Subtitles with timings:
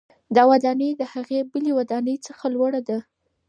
[0.35, 2.97] دا ودانۍ د هغې بلې ودانۍ څخه لوړه ده.